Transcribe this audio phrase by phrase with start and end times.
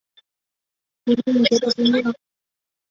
[1.05, 2.13] 她心里隐隐觉得不妙